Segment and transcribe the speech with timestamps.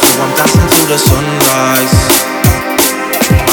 [0.00, 1.96] till I'm dancing till the sunrise.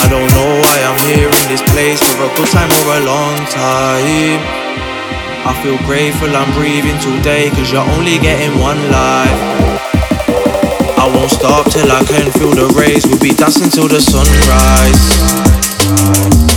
[0.04, 3.02] I don't know why I'm here in this place for a good time or a
[3.06, 4.42] long time.
[5.46, 9.40] I feel grateful I'm breathing today, cause you're only getting one life.
[10.96, 15.04] I won't stop till I can feel the rays, we'll be dancing till the sunrise.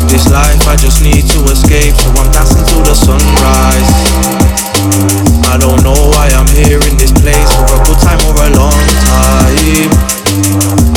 [0.07, 5.26] This life I just need to escape, so I'm dancing till the sunrise.
[5.47, 8.51] I don't know why I'm here in this place for a good time or a
[8.59, 9.91] long time.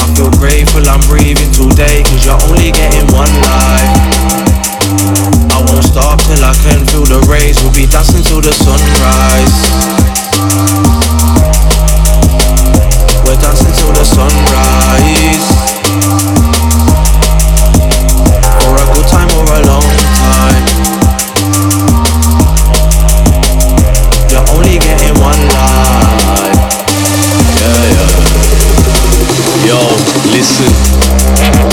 [0.01, 3.93] I feel grateful I'm breathing today, cause you're only getting one life.
[5.53, 9.57] I won't stop till I can feel the rays, we'll be dancing till the sunrise.
[13.25, 15.58] We're dancing till the sunrise.
[30.39, 31.08] Listen.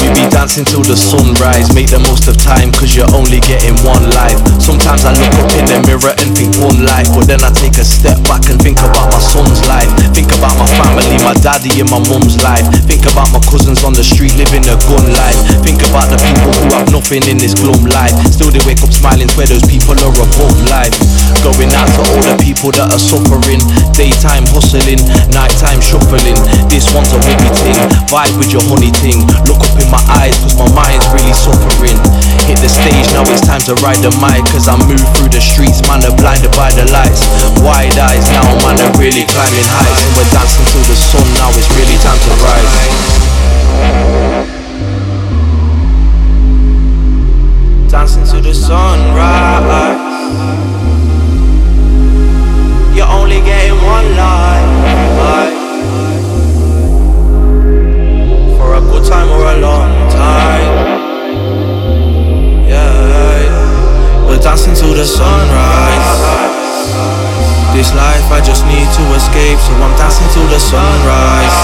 [0.03, 1.73] We be dancing till the sunrise.
[1.75, 4.39] Make the most of time, cause you're only getting one life.
[4.59, 7.11] Sometimes I look up in the mirror and think one life.
[7.15, 9.89] But then I take a step back and think about my son's life.
[10.15, 12.67] Think about my family, my daddy and my mum's life.
[12.87, 15.39] Think about my cousins on the street living a gun life.
[15.63, 18.15] Think about the people who have nothing in this glum life.
[18.31, 20.95] Still they wake up smiling where those people are above life.
[21.45, 23.63] Going out to all the people that are suffering.
[23.95, 26.39] Daytime hustling, nighttime shuffling.
[26.67, 27.79] This one's a wiggy thing.
[28.11, 29.23] Vibe with your honey thing.
[29.45, 32.01] Look up in my eyes, cause my mind's really suffering.
[32.49, 34.47] Hit the stage, now it's time to ride the mic.
[34.55, 37.27] Cause I move through the streets, man, are blinded by the lights.
[37.61, 40.01] Wide eyes now, man, are really climbing heights.
[40.01, 42.73] And we're dancing till the sun, now it's really time to rise.
[47.91, 49.67] Dancing to the sunrise.
[52.97, 55.66] You're only getting one life.
[58.77, 60.73] A good time or a long time.
[62.69, 64.29] Yeah.
[64.29, 66.13] We're dancing to the sunrise.
[67.73, 71.57] This life I just need to escape, so I'm dancing till the sunrise.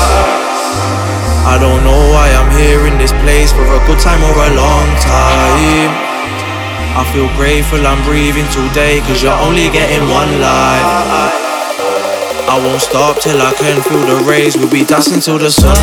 [1.45, 4.51] I don't know why I'm here in this place for a good time or a
[4.57, 5.93] long time.
[6.97, 11.52] I feel grateful I'm breathing today, cause you're only getting one life.
[12.53, 15.81] I won't stop till I can feel the rays, we'll be dancing till the sunrise.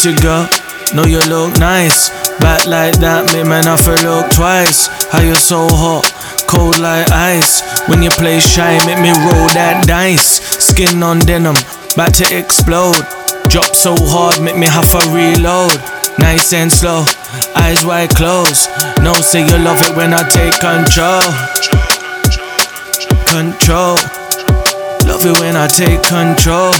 [0.00, 0.48] Hey, pretty girl,
[0.94, 2.08] know you look nice.
[2.40, 4.88] Back like that, make man have to look twice.
[5.12, 6.08] How you so hot,
[6.48, 7.60] cold like ice.
[7.86, 10.40] When you play shy, make me roll that dice.
[10.56, 11.56] Skin on denim,
[11.92, 12.96] about to explode.
[13.52, 15.76] Drop so hard, make me have to reload.
[16.18, 17.04] Nice and slow,
[17.56, 18.72] eyes wide closed.
[19.04, 21.20] No, say you love it when I take control.
[23.28, 24.00] Control.
[25.04, 26.72] Love it when I take control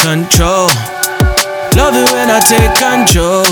[0.00, 0.99] control.
[1.76, 3.44] Love it when I take control.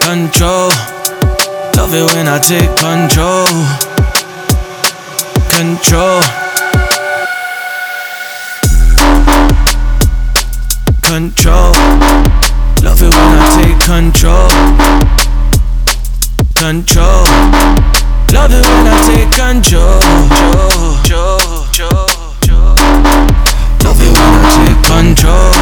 [0.00, 0.70] Control.
[1.76, 3.46] Love it when I take control.
[5.56, 6.20] Control.
[11.02, 11.72] Control.
[12.82, 14.48] Love it when I take control.
[16.54, 17.24] Control.
[18.32, 20.00] Love it when I take control.
[23.82, 24.39] Love it when I
[24.90, 25.54] control.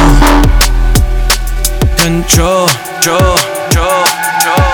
[2.01, 2.65] Control,
[2.97, 3.37] control,
[3.69, 4.73] control.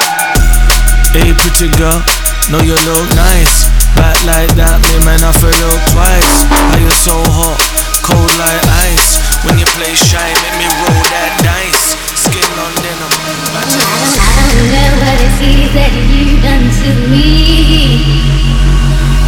[1.12, 2.00] Hey, pretty girl,
[2.48, 3.68] know you look nice.
[4.00, 6.48] Back like that, me man, I feel look twice.
[6.48, 7.60] How you so hot,
[8.00, 9.20] cold like ice.
[9.44, 12.00] When you play shy, make me roll that dice.
[12.16, 13.12] Skin on denim.
[13.52, 17.28] I don't know what it is that you done to me.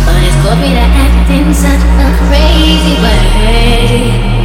[0.07, 4.36] But it's got me to act in such a crazy way.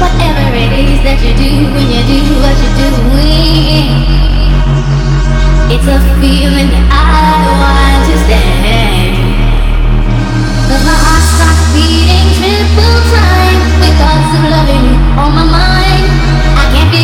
[0.00, 3.92] Whatever it is that you do when you do what you're doing,
[5.68, 9.12] it's a feeling that I want to stay.
[10.66, 13.70] Cause my heart starts beating triple time
[14.00, 16.06] thoughts of loving you on my mind.
[16.56, 16.99] I can't figure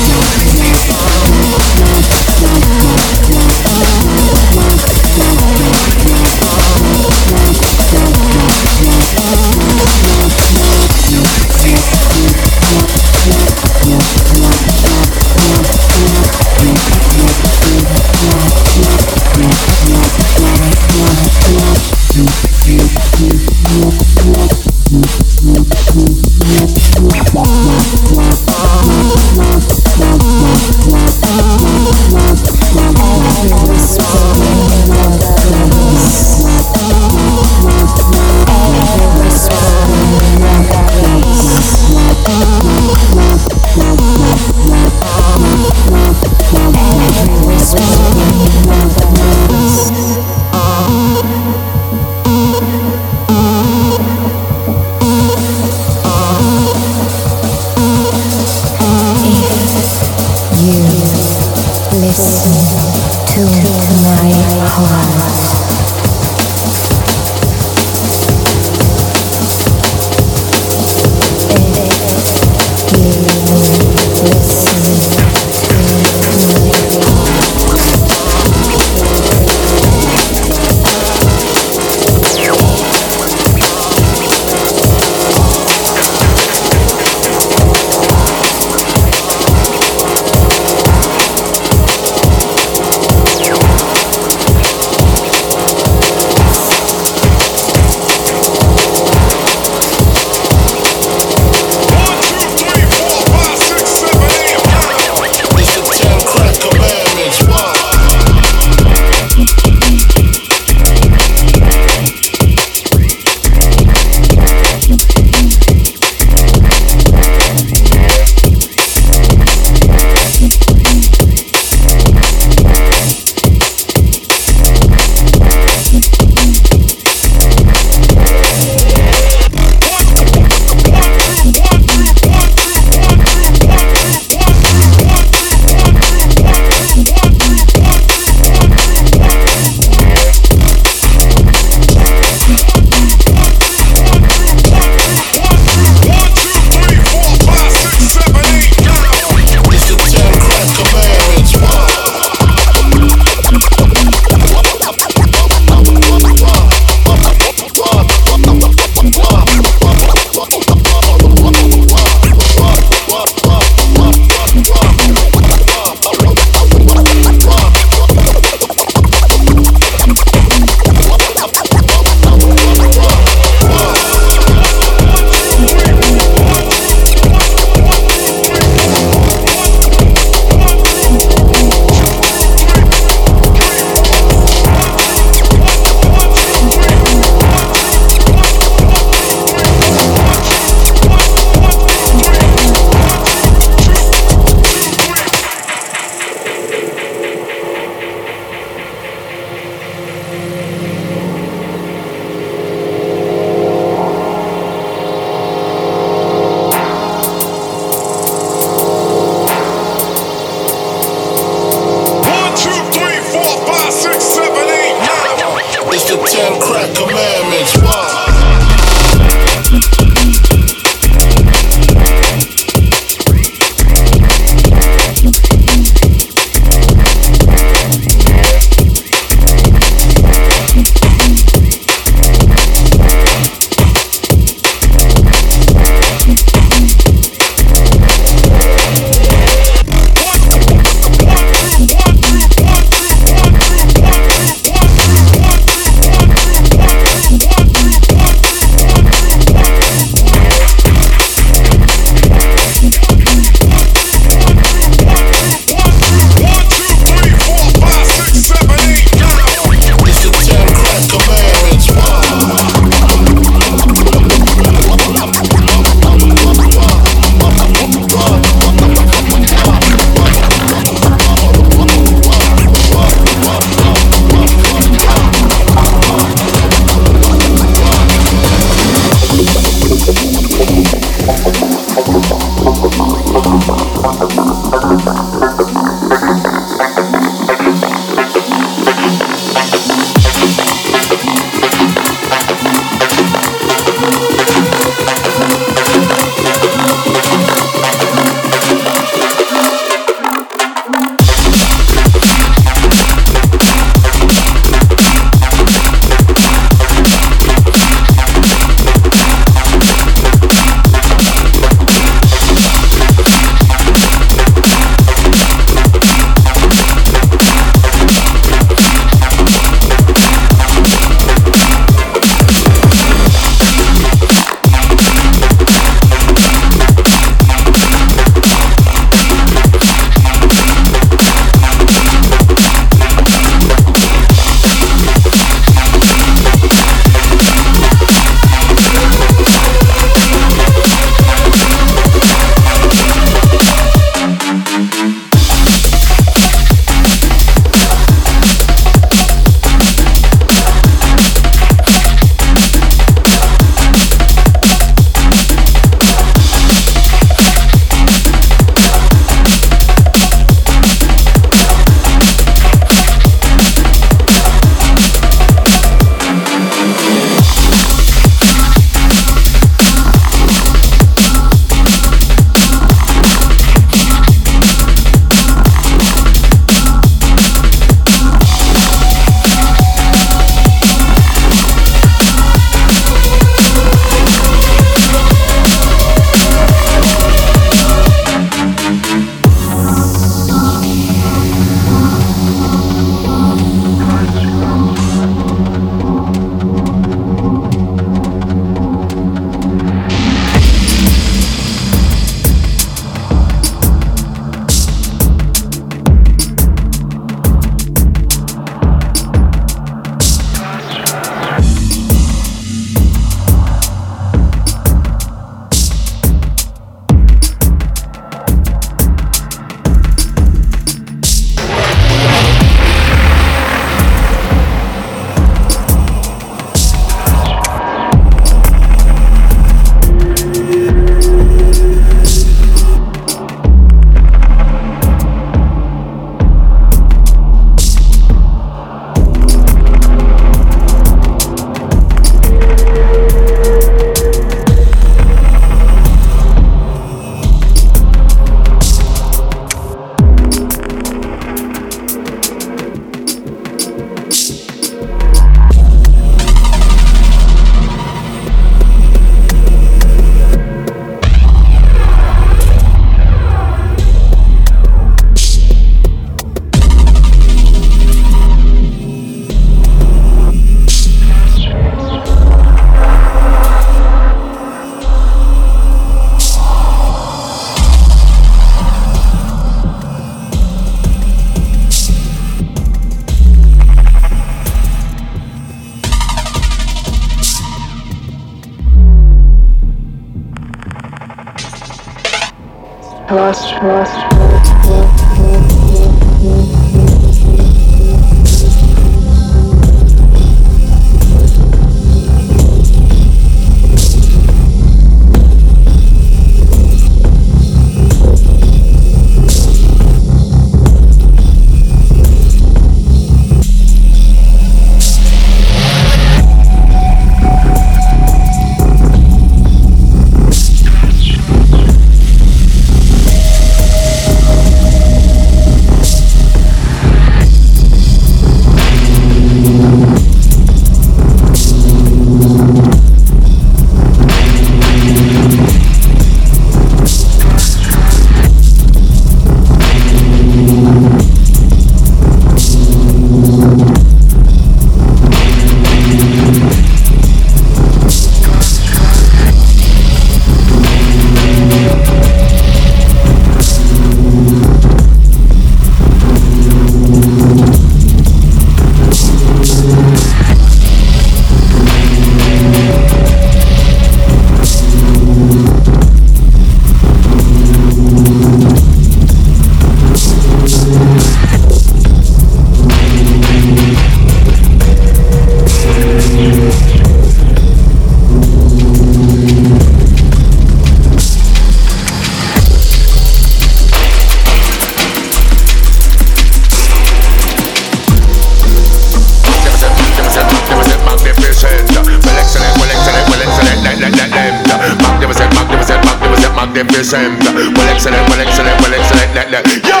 [597.00, 597.40] magnificent.
[597.76, 599.66] Well excellent, well excellent, well excellent, like like.
[599.88, 600.00] Yo!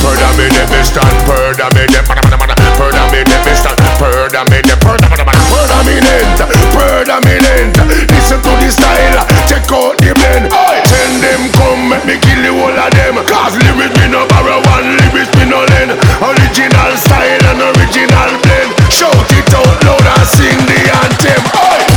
[0.00, 2.00] Purda me the and purda me the.
[2.78, 5.42] Purda me the and purda me the purda mana mana.
[5.50, 6.38] Purda me lent,
[6.72, 7.76] purda me lent.
[8.14, 10.48] Listen to the style, check out the blend.
[10.86, 13.18] Send them come, make me kill the whole of them.
[13.26, 15.98] Cause lyrics me no borrow one, lyrics me no lend.
[16.22, 18.70] Original style and original blend.
[18.88, 21.42] Shout it out loud and sing the anthem.
[21.58, 21.89] Oi!